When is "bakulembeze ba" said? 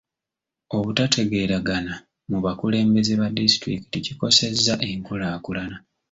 2.45-3.27